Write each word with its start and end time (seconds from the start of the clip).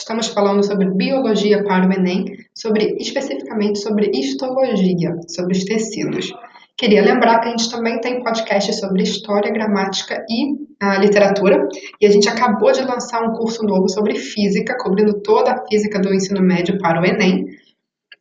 Estamos 0.00 0.28
falando 0.28 0.64
sobre 0.64 0.88
biologia 0.88 1.62
para 1.62 1.86
o 1.86 1.92
Enem, 1.92 2.24
sobre 2.54 2.96
especificamente 2.98 3.80
sobre 3.80 4.10
histologia, 4.14 5.14
sobre 5.28 5.52
os 5.54 5.62
tecidos. 5.62 6.32
Queria 6.74 7.02
lembrar 7.02 7.40
que 7.40 7.48
a 7.48 7.50
gente 7.50 7.70
também 7.70 8.00
tem 8.00 8.24
podcast 8.24 8.72
sobre 8.76 9.02
história, 9.02 9.52
gramática 9.52 10.24
e 10.26 10.56
a 10.80 10.96
literatura, 10.96 11.68
e 12.00 12.06
a 12.06 12.10
gente 12.10 12.30
acabou 12.30 12.72
de 12.72 12.80
lançar 12.80 13.22
um 13.22 13.34
curso 13.34 13.62
novo 13.62 13.90
sobre 13.90 14.14
física, 14.14 14.74
cobrindo 14.78 15.20
toda 15.20 15.52
a 15.52 15.66
física 15.66 16.00
do 16.00 16.14
ensino 16.14 16.40
médio 16.40 16.78
para 16.78 16.98
o 16.98 17.04
Enem. 17.04 17.44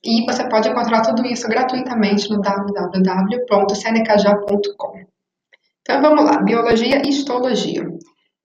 E 0.03 0.25
você 0.25 0.49
pode 0.49 0.67
encontrar 0.67 1.01
tudo 1.03 1.25
isso 1.25 1.47
gratuitamente 1.47 2.29
no 2.29 2.41
www.cnkj.com. 2.41 3.29
Então 5.81 6.01
vamos 6.01 6.25
lá, 6.25 6.41
biologia 6.43 7.01
e 7.05 7.09
histologia. 7.09 7.87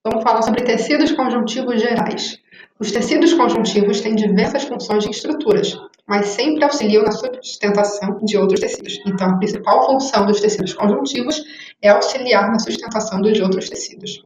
Vamos 0.04 0.22
falar 0.22 0.42
sobre 0.42 0.62
tecidos 0.62 1.10
conjuntivos 1.10 1.82
gerais. 1.82 2.43
Os 2.80 2.90
tecidos 2.90 3.32
conjuntivos 3.32 4.00
têm 4.00 4.16
diversas 4.16 4.64
funções 4.64 5.06
e 5.06 5.10
estruturas, 5.10 5.78
mas 6.06 6.26
sempre 6.26 6.64
auxiliam 6.64 7.02
na 7.02 7.12
sustentação 7.12 8.18
de 8.24 8.36
outros 8.36 8.60
tecidos. 8.60 9.00
Então, 9.06 9.30
a 9.30 9.38
principal 9.38 9.86
função 9.86 10.26
dos 10.26 10.40
tecidos 10.40 10.74
conjuntivos 10.74 11.40
é 11.80 11.90
auxiliar 11.90 12.50
na 12.50 12.58
sustentação 12.58 13.20
dos 13.20 13.38
outros 13.40 13.70
tecidos. 13.70 14.24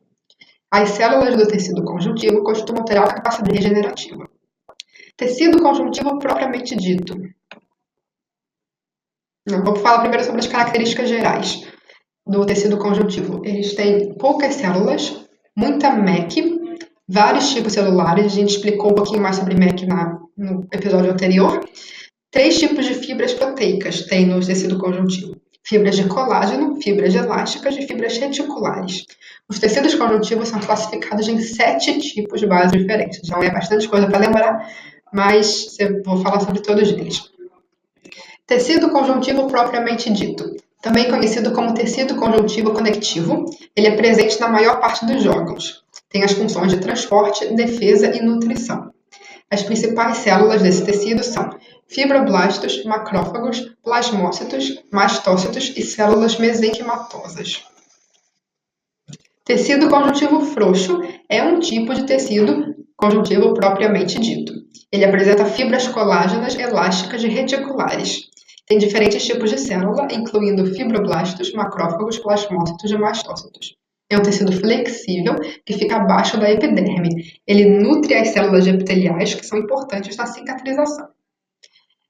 As 0.70 0.90
células 0.90 1.36
do 1.36 1.46
tecido 1.46 1.84
conjuntivo 1.84 2.42
costumam 2.42 2.84
ter 2.84 2.96
alta 2.96 3.14
capacidade 3.14 3.54
regenerativa. 3.54 4.28
Tecido 5.16 5.62
conjuntivo 5.62 6.18
propriamente 6.18 6.74
dito. 6.74 7.14
Vou 9.64 9.76
falar 9.76 10.00
primeiro 10.00 10.24
sobre 10.24 10.40
as 10.40 10.46
características 10.46 11.08
gerais 11.08 11.66
do 12.26 12.44
tecido 12.44 12.76
conjuntivo. 12.78 13.42
Eles 13.44 13.74
têm 13.74 14.14
poucas 14.14 14.54
células, 14.54 15.26
muita 15.56 15.90
MEC, 15.90 16.57
vários 17.08 17.50
tipos 17.50 17.72
celulares, 17.72 18.26
a 18.26 18.28
gente 18.28 18.50
explicou 18.50 18.90
um 18.90 18.94
pouquinho 18.94 19.22
mais 19.22 19.36
sobre 19.36 19.54
MEC 19.54 19.86
na, 19.86 20.18
no 20.36 20.66
episódio 20.72 21.10
anterior. 21.10 21.64
Três 22.30 22.58
tipos 22.58 22.84
de 22.84 22.94
fibras 22.94 23.32
proteicas 23.32 24.02
tem 24.02 24.26
no 24.26 24.44
tecido 24.44 24.78
conjuntivo: 24.78 25.36
fibras 25.64 25.96
de 25.96 26.06
colágeno, 26.06 26.80
fibras 26.82 27.14
elásticas 27.14 27.76
e 27.76 27.86
fibras 27.86 28.18
reticulares. 28.18 29.06
Os 29.48 29.58
tecidos 29.58 29.94
conjuntivos 29.94 30.48
são 30.48 30.60
classificados 30.60 31.26
em 31.26 31.40
sete 31.40 31.98
tipos 32.00 32.40
de 32.40 32.46
base 32.46 32.76
diferentes. 32.76 33.20
Então 33.24 33.42
é 33.42 33.50
bastante 33.50 33.88
coisa 33.88 34.06
para 34.06 34.18
lembrar, 34.18 34.70
mas 35.10 35.74
eu 35.78 36.02
vou 36.02 36.18
falar 36.18 36.40
sobre 36.40 36.60
todos 36.60 36.90
eles. 36.90 37.30
Tecido 38.46 38.90
conjuntivo 38.90 39.46
propriamente 39.46 40.10
dito, 40.10 40.54
também 40.82 41.10
conhecido 41.10 41.52
como 41.52 41.74
tecido 41.74 42.16
conjuntivo 42.16 42.72
conectivo, 42.72 43.44
ele 43.74 43.88
é 43.88 43.96
presente 43.96 44.40
na 44.40 44.48
maior 44.48 44.80
parte 44.80 45.04
dos 45.04 45.26
órgãos. 45.26 45.84
Tem 46.10 46.24
as 46.24 46.32
funções 46.32 46.72
de 46.72 46.80
transporte, 46.80 47.54
defesa 47.54 48.14
e 48.16 48.22
nutrição. 48.22 48.92
As 49.50 49.62
principais 49.62 50.18
células 50.18 50.62
desse 50.62 50.84
tecido 50.84 51.22
são 51.22 51.50
fibroblastos, 51.86 52.84
macrófagos, 52.84 53.74
plasmócitos, 53.82 54.82
mastócitos 54.92 55.72
e 55.76 55.82
células 55.82 56.38
mesenquimatosas. 56.38 57.64
Tecido 59.44 59.88
conjuntivo 59.88 60.42
frouxo 60.42 61.00
é 61.28 61.42
um 61.42 61.58
tipo 61.58 61.94
de 61.94 62.04
tecido 62.04 62.76
conjuntivo 62.94 63.54
propriamente 63.54 64.18
dito. 64.18 64.52
Ele 64.92 65.04
apresenta 65.06 65.46
fibras 65.46 65.88
colágenas 65.88 66.54
elásticas 66.54 67.22
e 67.22 67.28
reticulares. 67.28 68.28
Tem 68.66 68.76
diferentes 68.76 69.24
tipos 69.24 69.48
de 69.48 69.58
célula, 69.58 70.08
incluindo 70.12 70.66
fibroblastos, 70.66 71.54
macrófagos, 71.54 72.18
plasmócitos 72.18 72.90
e 72.90 72.98
mastócitos. 72.98 73.77
É 74.10 74.16
um 74.16 74.22
tecido 74.22 74.52
flexível 74.52 75.34
que 75.66 75.74
fica 75.74 75.96
abaixo 75.96 76.40
da 76.40 76.50
epiderme. 76.50 77.40
Ele 77.46 77.66
nutre 77.66 78.14
as 78.14 78.28
células 78.28 78.66
epiteliais 78.66 79.34
que 79.34 79.44
são 79.44 79.58
importantes 79.58 80.16
na 80.16 80.26
cicatrização. 80.26 81.08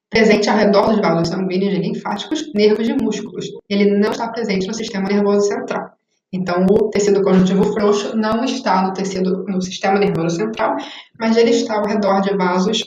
Presente 0.09 0.49
ao 0.49 0.57
redor 0.57 0.87
dos 0.91 1.01
vasos 1.01 1.29
sanguíneos 1.29 1.75
e 1.75 1.79
linfáticos, 1.79 2.53
nervos 2.55 2.89
e 2.89 2.95
músculos. 2.95 3.47
Ele 3.69 3.99
não 3.99 4.11
está 4.11 4.29
presente 4.29 4.67
no 4.67 4.75
sistema 4.75 5.09
nervoso 5.09 5.49
central. 5.49 5.91
Então, 6.33 6.67
o 6.71 6.89
tecido 6.91 7.23
conjuntivo 7.23 7.65
frouxo 7.73 8.17
não 8.17 8.45
está 8.45 8.83
no 8.83 8.93
tecido 8.93 9.45
no 9.45 9.61
sistema 9.61 9.99
nervoso 9.99 10.37
central, 10.37 10.77
mas 11.19 11.37
ele 11.37 11.51
está 11.51 11.77
ao 11.77 11.87
redor 11.87 12.21
de 12.21 12.37
vasos, 12.37 12.85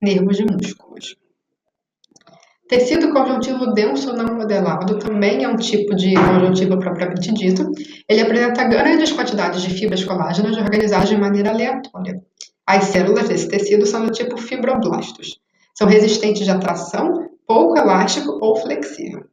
nervos 0.00 0.38
e 0.38 0.44
músculos. 0.44 1.16
Tecido 2.72 3.12
conjuntivo 3.12 3.74
denso 3.74 4.14
não 4.14 4.34
modelado 4.34 4.98
também 4.98 5.44
é 5.44 5.48
um 5.48 5.56
tipo 5.56 5.94
de 5.94 6.14
conjuntivo 6.14 6.78
propriamente 6.78 7.30
dito. 7.34 7.70
Ele 8.08 8.22
apresenta 8.22 8.64
grandes 8.64 9.12
quantidades 9.12 9.60
de 9.60 9.68
fibras 9.68 10.02
colágenas 10.02 10.56
organizadas 10.56 11.10
de 11.10 11.18
maneira 11.18 11.50
aleatória. 11.50 12.22
As 12.66 12.84
células 12.84 13.28
desse 13.28 13.46
tecido 13.46 13.84
são 13.84 14.06
do 14.06 14.10
tipo 14.10 14.38
fibroblastos. 14.38 15.38
São 15.74 15.86
resistentes 15.86 16.46
de 16.46 16.50
atração, 16.50 17.28
pouco 17.46 17.76
elástico 17.76 18.38
ou 18.40 18.56
flexível. 18.56 19.26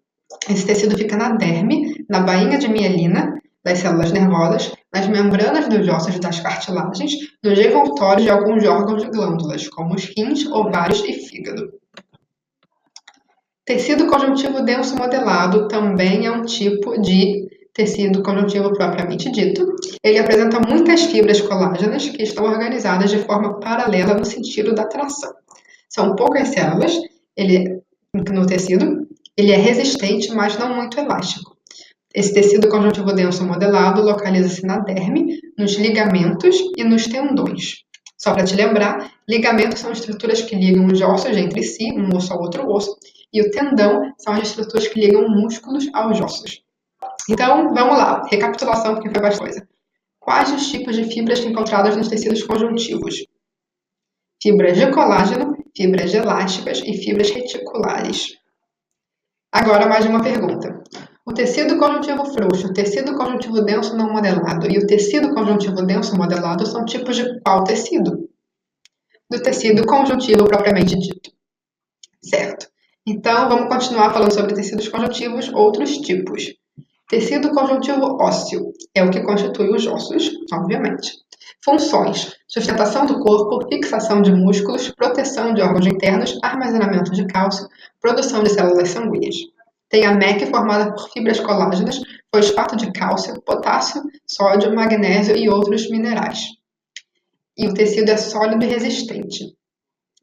Esse 0.49 0.65
tecido 0.65 0.97
fica 0.97 1.15
na 1.15 1.29
derme, 1.29 1.95
na 2.09 2.19
bainha 2.19 2.57
de 2.57 2.67
mielina 2.67 3.41
das 3.63 3.79
células 3.79 4.11
nervosas, 4.11 4.73
nas 4.93 5.07
membranas 5.07 5.69
dos 5.69 5.87
ossos 5.87 6.19
das 6.19 6.41
cartilagens, 6.41 7.13
nos 7.41 7.57
envoltórios 7.57 8.23
de 8.23 8.31
alguns 8.31 8.65
órgãos 8.65 9.01
de 9.01 9.09
glândulas, 9.09 9.69
como 9.69 9.95
os 9.95 10.03
rins, 10.17 10.45
ovários 10.45 11.01
e 11.05 11.13
fígado. 11.13 11.78
Tecido 13.69 14.07
conjuntivo 14.07 14.63
denso 14.63 14.95
modelado 14.95 15.67
também 15.67 16.25
é 16.25 16.31
um 16.31 16.41
tipo 16.41 16.99
de 16.99 17.47
tecido 17.71 18.23
conjuntivo 18.23 18.73
propriamente 18.73 19.31
dito. 19.31 19.75
Ele 20.03 20.17
apresenta 20.17 20.59
muitas 20.59 21.03
fibras 21.03 21.39
colágenas 21.39 22.09
que 22.09 22.23
estão 22.23 22.45
organizadas 22.45 23.11
de 23.11 23.19
forma 23.19 23.59
paralela 23.59 24.15
no 24.15 24.25
sentido 24.25 24.73
da 24.73 24.87
tração. 24.87 25.31
São 25.87 26.15
poucas 26.15 26.47
células 26.47 26.99
ele, 27.37 27.83
no 28.31 28.47
tecido, 28.47 29.07
ele 29.37 29.51
é 29.51 29.57
resistente, 29.57 30.33
mas 30.33 30.57
não 30.57 30.75
muito 30.75 30.99
elástico. 30.99 31.55
Esse 32.11 32.33
tecido 32.33 32.69
conjuntivo 32.69 33.13
denso 33.13 33.45
modelado 33.45 34.01
localiza-se 34.01 34.65
na 34.65 34.79
derme, 34.79 35.39
nos 35.55 35.75
ligamentos 35.75 36.57
e 36.75 36.83
nos 36.83 37.05
tendões. 37.05 37.83
Só 38.17 38.33
para 38.33 38.45
te 38.45 38.55
lembrar, 38.55 39.11
ligamentos 39.29 39.79
são 39.79 39.91
estruturas 39.91 40.41
que 40.41 40.55
ligam 40.55 40.87
os 40.87 40.99
ossos 41.01 41.37
entre 41.37 41.61
si, 41.61 41.93
um 41.93 42.17
osso 42.17 42.33
ao 42.33 42.41
outro 42.41 42.67
osso, 42.67 42.97
e 43.31 43.41
o 43.41 43.51
tendão 43.51 44.13
são 44.17 44.33
as 44.33 44.49
estruturas 44.49 44.87
que 44.87 44.99
ligam 44.99 45.29
músculos 45.29 45.87
aos 45.93 46.19
ossos. 46.19 46.63
Então, 47.29 47.73
vamos 47.73 47.97
lá, 47.97 48.23
recapitulação, 48.29 48.95
porque 48.95 49.09
foi 49.09 49.21
bastante 49.21 49.39
coisa. 49.39 49.67
Quais 50.19 50.51
os 50.51 50.67
tipos 50.69 50.95
de 50.95 51.05
fibras 51.05 51.39
encontradas 51.39 51.95
nos 51.95 52.07
tecidos 52.07 52.43
conjuntivos? 52.43 53.25
Fibras 54.41 54.77
de 54.77 54.91
colágeno, 54.91 55.57
fibras 55.75 56.13
elásticas 56.13 56.81
e 56.85 56.93
fibras 56.93 57.29
reticulares. 57.29 58.37
Agora, 59.51 59.87
mais 59.87 60.05
uma 60.05 60.21
pergunta. 60.21 60.83
O 61.25 61.33
tecido 61.33 61.77
conjuntivo 61.77 62.25
frouxo, 62.25 62.67
o 62.67 62.73
tecido 62.73 63.15
conjuntivo 63.15 63.61
denso 63.61 63.95
não 63.95 64.11
modelado 64.11 64.67
e 64.69 64.77
o 64.77 64.87
tecido 64.87 65.33
conjuntivo 65.33 65.85
denso 65.85 66.15
modelado 66.15 66.65
são 66.65 66.85
tipos 66.85 67.15
de 67.15 67.39
qual 67.41 67.63
tecido? 67.63 68.29
Do 69.29 69.41
tecido 69.41 69.85
conjuntivo 69.85 70.45
propriamente 70.45 70.97
dito. 70.97 71.31
Certo. 72.23 72.67
Então, 73.11 73.49
vamos 73.49 73.69
continuar 73.69 74.13
falando 74.13 74.31
sobre 74.31 74.53
tecidos 74.53 74.87
conjuntivos, 74.87 75.51
outros 75.51 75.97
tipos. 75.97 76.53
Tecido 77.09 77.49
conjuntivo 77.49 78.21
ósseo 78.21 78.71
é 78.93 79.03
o 79.03 79.09
que 79.09 79.23
constitui 79.23 79.73
os 79.73 79.87
ossos, 79.87 80.29
obviamente. 80.53 81.13
Funções: 81.65 82.35
sustentação 82.47 83.07
do 83.07 83.19
corpo, 83.19 83.67
fixação 83.67 84.21
de 84.21 84.31
músculos, 84.31 84.91
proteção 84.91 85.55
de 85.55 85.61
órgãos 85.63 85.87
internos, 85.87 86.37
armazenamento 86.43 87.11
de 87.11 87.25
cálcio, 87.25 87.67
produção 87.99 88.43
de 88.43 88.51
células 88.51 88.89
sanguíneas. 88.89 89.37
Tem 89.89 90.05
a 90.05 90.13
MEC 90.13 90.45
formada 90.45 90.93
por 90.93 91.09
fibras 91.09 91.39
colágenas, 91.39 91.99
fosfato 92.31 92.75
de 92.75 92.91
cálcio, 92.91 93.41
potássio, 93.41 94.03
sódio, 94.27 94.75
magnésio 94.75 95.35
e 95.35 95.49
outros 95.49 95.89
minerais. 95.89 96.41
E 97.57 97.65
o 97.67 97.73
tecido 97.73 98.11
é 98.11 98.17
sólido 98.17 98.63
e 98.63 98.67
resistente, 98.67 99.57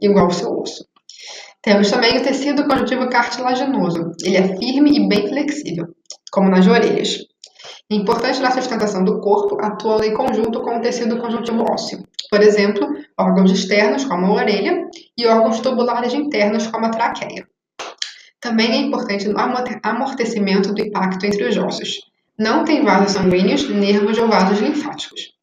igual 0.01 0.27
ao 0.27 0.31
seu 0.31 0.57
osso. 0.57 0.87
Temos 1.67 1.91
também 1.91 2.17
o 2.17 2.23
tecido 2.23 2.65
conjuntivo 2.65 3.11
cartilaginoso. 3.11 4.13
Ele 4.23 4.37
é 4.37 4.57
firme 4.57 4.99
e 4.99 5.09
bem 5.09 5.27
flexível, 5.27 5.89
como 6.31 6.49
nas 6.49 6.65
orelhas. 6.65 7.19
É 7.91 7.97
importante 7.97 8.41
na 8.41 8.53
sustentação 8.53 9.05
do 9.05 9.21
corpo, 9.21 9.59
atuando 9.61 10.05
em 10.05 10.15
conjunto 10.15 10.63
com 10.63 10.79
o 10.79 10.81
tecido 10.81 11.19
conjuntivo 11.19 11.65
ósseo. 11.69 12.05
Por 12.31 12.41
exemplo, 12.41 12.87
órgãos 13.19 13.51
externos, 13.51 14.05
como 14.05 14.27
a 14.27 14.35
orelha, 14.35 14.89
e 15.19 15.27
órgãos 15.27 15.59
tubulares 15.59 16.15
internos, 16.15 16.69
como 16.69 16.87
a 16.87 16.91
traqueia. 16.91 17.45
Também 18.41 18.71
é 18.71 18.77
importante 18.77 19.27
no 19.27 19.37
amortecimento 19.83 20.73
do 20.73 20.81
impacto 20.81 21.27
entre 21.27 21.49
os 21.49 21.57
ossos. 21.57 21.99
Não 22.39 22.65
tem 22.65 22.85
vasos 22.85 23.11
sanguíneos, 23.11 23.69
nervos 23.69 24.17
ou 24.19 24.29
vasos 24.29 24.61
linfáticos. 24.61 25.36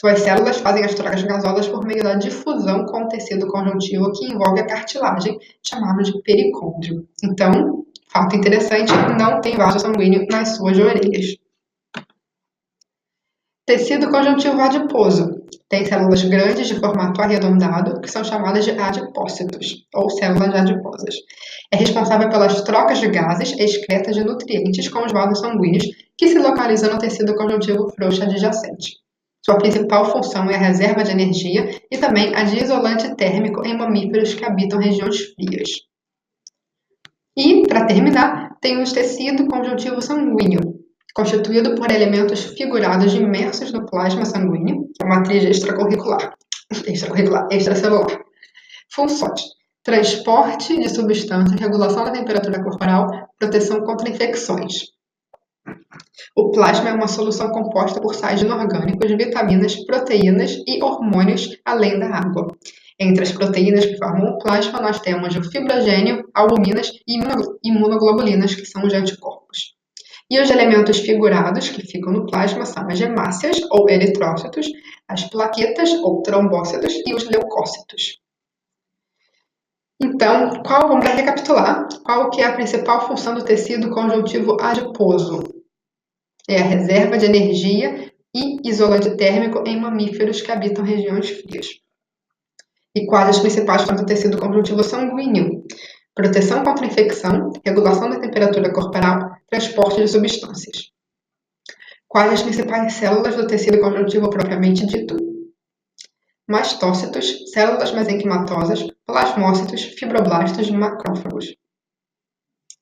Suas 0.00 0.20
células 0.20 0.58
fazem 0.58 0.84
as 0.84 0.94
trocas 0.94 1.24
gasosas 1.24 1.66
por 1.66 1.84
meio 1.84 2.04
da 2.04 2.14
difusão 2.14 2.86
com 2.86 3.02
o 3.02 3.08
tecido 3.08 3.48
conjuntivo 3.48 4.12
que 4.12 4.26
envolve 4.26 4.60
a 4.60 4.66
cartilagem, 4.66 5.36
chamado 5.60 6.04
de 6.04 6.22
pericôndrio. 6.22 7.04
Então, 7.24 7.84
fato 8.06 8.36
interessante, 8.36 8.92
não 9.18 9.40
tem 9.40 9.56
vaso 9.56 9.80
sanguíneo 9.80 10.24
nas 10.30 10.50
suas 10.50 10.78
orelhas. 10.78 11.36
Tecido 13.66 14.08
conjuntivo 14.08 14.60
adiposo. 14.60 15.42
tem 15.68 15.84
células 15.84 16.22
grandes 16.22 16.68
de 16.68 16.78
formato 16.78 17.20
arredondado, 17.20 18.00
que 18.00 18.08
são 18.08 18.22
chamadas 18.22 18.64
de 18.64 18.70
adipócitos, 18.70 19.84
ou 19.92 20.08
células 20.10 20.54
adiposas. 20.54 21.16
É 21.72 21.76
responsável 21.76 22.28
pelas 22.28 22.62
trocas 22.62 23.00
de 23.00 23.08
gases 23.08 23.50
e 23.50 23.64
excretas 23.64 24.14
de 24.14 24.22
nutrientes 24.22 24.88
com 24.88 25.04
os 25.04 25.10
vasos 25.10 25.40
sanguíneos, 25.40 25.86
que 26.16 26.28
se 26.28 26.38
localizam 26.38 26.92
no 26.92 27.00
tecido 27.00 27.34
conjuntivo 27.34 27.90
frouxo 27.96 28.22
adjacente. 28.22 29.07
Sua 29.48 29.56
principal 29.56 30.04
função 30.04 30.50
é 30.50 30.56
a 30.56 30.58
reserva 30.58 31.02
de 31.02 31.10
energia 31.10 31.80
e 31.90 31.96
também 31.96 32.34
a 32.34 32.44
de 32.44 32.62
isolante 32.62 33.16
térmico 33.16 33.66
em 33.66 33.78
mamíferos 33.78 34.34
que 34.34 34.44
habitam 34.44 34.78
regiões 34.78 35.32
frias. 35.32 35.70
E, 37.34 37.66
para 37.66 37.86
terminar, 37.86 38.58
tem 38.60 38.78
o 38.78 38.84
tecido 38.84 39.46
conjuntivo 39.46 40.02
sanguíneo, 40.02 40.60
constituído 41.14 41.74
por 41.76 41.90
elementos 41.90 42.44
figurados 42.58 43.14
imersos 43.14 43.72
no 43.72 43.86
plasma 43.86 44.26
sanguíneo, 44.26 44.90
que 44.94 45.02
é 45.02 45.06
uma 45.06 45.20
matriz 45.20 45.42
extracurricular, 45.42 46.34
extracurricular, 46.86 47.48
extracelular. 47.50 48.20
Funções: 48.92 49.40
transporte 49.82 50.76
de 50.76 50.90
substâncias, 50.90 51.58
regulação 51.58 52.04
da 52.04 52.10
temperatura 52.10 52.62
corporal, 52.62 53.30
proteção 53.38 53.80
contra 53.80 54.10
infecções. 54.10 54.97
O 56.36 56.50
plasma 56.50 56.90
é 56.90 56.92
uma 56.92 57.08
solução 57.08 57.50
composta 57.50 58.00
por 58.00 58.14
sais 58.14 58.42
inorgânicos, 58.42 59.10
vitaminas, 59.10 59.76
proteínas 59.84 60.56
e 60.66 60.82
hormônios, 60.82 61.58
além 61.64 61.98
da 61.98 62.08
água. 62.08 62.56
Entre 63.00 63.22
as 63.22 63.32
proteínas 63.32 63.86
que 63.86 63.96
formam 63.96 64.32
o 64.32 64.38
plasma, 64.38 64.80
nós 64.80 65.00
temos 65.00 65.36
o 65.36 65.42
fibrogênio, 65.50 66.28
albuminas 66.34 66.90
e 67.06 67.18
imunoglobulinas, 67.64 68.54
que 68.54 68.66
são 68.66 68.84
os 68.84 68.92
anticorpos. 68.92 69.74
E 70.30 70.40
os 70.40 70.50
elementos 70.50 70.98
figurados 70.98 71.68
que 71.68 71.86
ficam 71.86 72.12
no 72.12 72.26
plasma 72.26 72.66
são 72.66 72.86
as 72.88 73.00
hemácias, 73.00 73.60
ou 73.70 73.88
eritrócitos, 73.88 74.66
as 75.06 75.24
plaquetas, 75.24 75.90
ou 76.02 76.22
trombócitos, 76.22 76.92
e 77.06 77.14
os 77.14 77.24
leucócitos. 77.24 78.18
Então, 80.00 80.62
qual, 80.62 80.88
vamos 80.88 81.06
recapitular, 81.06 81.88
qual 82.04 82.30
que 82.30 82.40
é 82.40 82.46
a 82.46 82.52
principal 82.52 83.06
função 83.06 83.34
do 83.34 83.44
tecido 83.44 83.90
conjuntivo 83.90 84.56
adiposo? 84.60 85.57
É 86.48 86.60
a 86.60 86.64
reserva 86.64 87.18
de 87.18 87.26
energia 87.26 88.10
e 88.34 88.56
isolante 88.66 89.14
térmico 89.16 89.62
em 89.66 89.78
mamíferos 89.78 90.40
que 90.40 90.50
habitam 90.50 90.82
regiões 90.82 91.28
frias. 91.28 91.66
E 92.94 93.04
quais 93.06 93.28
as 93.28 93.38
principais 93.38 93.82
funções 93.82 94.00
do 94.00 94.06
tecido 94.06 94.38
conjuntivo 94.38 94.82
sanguíneo? 94.82 95.64
Proteção 96.14 96.64
contra 96.64 96.86
infecção, 96.86 97.52
regulação 97.62 98.08
da 98.08 98.18
temperatura 98.18 98.72
corporal, 98.72 99.36
transporte 99.48 100.00
de 100.00 100.08
substâncias. 100.08 100.90
Quais 102.08 102.32
as 102.32 102.42
principais 102.42 102.94
células 102.94 103.36
do 103.36 103.46
tecido 103.46 103.78
conjuntivo 103.80 104.30
propriamente 104.30 104.86
dito? 104.86 105.16
Mastócitos, 106.48 107.52
células 107.52 107.92
mesenquimatosas, 107.92 108.86
plasmócitos, 109.04 109.82
fibroblastos 109.82 110.66
e 110.66 110.72
macrófagos. 110.72 111.54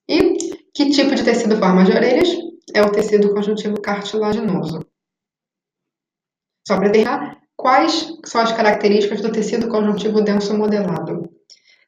E 0.07 0.37
que 0.77 0.91
tipo 0.91 1.15
de 1.15 1.23
tecido 1.23 1.57
forma 1.57 1.81
as 1.81 1.89
orelhas? 1.89 2.29
É 2.71 2.83
o 2.83 2.91
tecido 2.91 3.33
conjuntivo 3.33 3.81
cartilaginoso. 3.81 4.85
Só 6.67 6.77
para 6.77 6.91
terminar, 6.91 7.39
quais 7.55 8.13
são 8.23 8.41
as 8.41 8.51
características 8.51 9.21
do 9.21 9.31
tecido 9.31 9.69
conjuntivo 9.69 10.21
denso 10.21 10.55
modelado? 10.55 11.31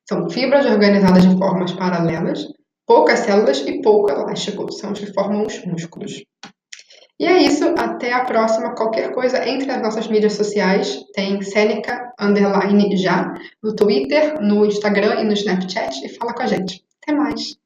São 0.07 0.27
fibras 0.27 0.65
organizadas 0.65 1.23
de 1.23 1.37
formas 1.37 1.71
paralelas, 1.73 2.47
poucas 2.87 3.19
células 3.19 3.59
e 3.59 3.79
pouco 3.79 4.09
elástico, 4.09 4.71
são 4.71 4.93
os 4.93 4.99
que 4.99 5.13
formam 5.13 5.45
os 5.45 5.63
músculos. 5.65 6.23
E 7.19 7.27
é 7.27 7.43
isso, 7.43 7.65
até 7.77 8.11
a 8.11 8.25
próxima. 8.25 8.73
Qualquer 8.73 9.13
coisa 9.13 9.47
entre 9.47 9.69
as 9.69 9.83
nossas 9.83 10.07
mídias 10.07 10.33
sociais, 10.33 10.99
tem 11.13 11.39
Seneca 11.43 12.11
Underline 12.19 12.97
já, 12.97 13.35
no 13.61 13.75
Twitter, 13.75 14.41
no 14.41 14.65
Instagram 14.65 15.21
e 15.21 15.25
no 15.25 15.33
Snapchat, 15.33 16.03
e 16.03 16.09
fala 16.09 16.33
com 16.33 16.41
a 16.41 16.47
gente. 16.47 16.83
Até 17.03 17.13
mais! 17.13 17.59